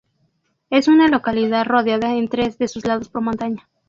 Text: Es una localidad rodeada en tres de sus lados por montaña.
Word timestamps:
Es 0.71 0.87
una 0.87 1.07
localidad 1.09 1.63
rodeada 1.65 2.15
en 2.15 2.27
tres 2.27 2.57
de 2.57 2.67
sus 2.67 2.87
lados 2.87 3.07
por 3.07 3.21
montaña. 3.21 3.69